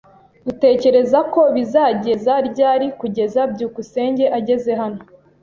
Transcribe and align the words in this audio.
Utekereza 0.51 1.19
ko 1.33 1.41
bizageza 1.55 2.33
ryari 2.49 2.87
kugeza 2.99 3.41
byukusenge 3.53 4.25
ageze 4.37 4.71
hano? 4.81 5.01